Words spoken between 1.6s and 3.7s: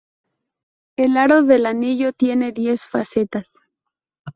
anillo tiene diez facetas.